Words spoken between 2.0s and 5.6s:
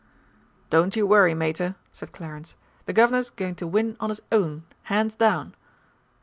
Clarence. "The Guv'nor's going to win on his own, hands down!"